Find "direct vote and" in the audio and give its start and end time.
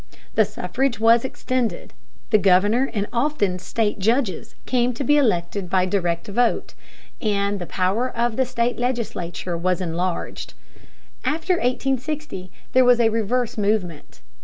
5.85-7.59